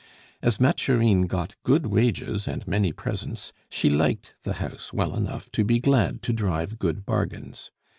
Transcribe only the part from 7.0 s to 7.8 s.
bargains.